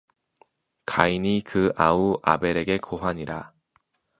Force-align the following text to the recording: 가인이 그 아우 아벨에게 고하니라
가인이 0.87 1.43
그 1.45 1.71
아우 1.77 2.17
아벨에게 2.23 2.79
고하니라 2.79 3.53